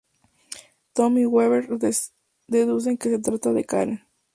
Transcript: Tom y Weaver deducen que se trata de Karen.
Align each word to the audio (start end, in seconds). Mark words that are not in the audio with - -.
Tom 0.93 1.19
y 1.19 1.27
Weaver 1.27 1.69
deducen 2.47 2.97
que 2.97 3.09
se 3.11 3.19
trata 3.19 3.53
de 3.53 3.65
Karen. 3.65 4.07